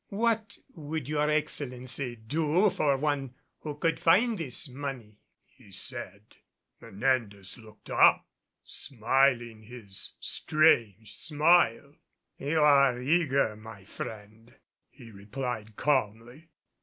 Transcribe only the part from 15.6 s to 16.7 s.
calmly.